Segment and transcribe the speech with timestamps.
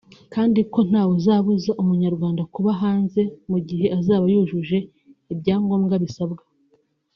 [0.33, 4.77] kandi ko nta we uzabuza Umunyarwanda kuba hanze mu gihe azaba yujuje
[5.33, 6.43] ibyangombwa bisabwa